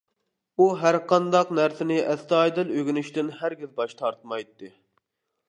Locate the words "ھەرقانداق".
0.83-1.51